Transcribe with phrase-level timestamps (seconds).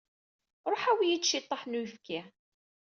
[0.71, 2.19] Ṛuḥ awi-iyi-d ciṭṭaḥ n uyefki.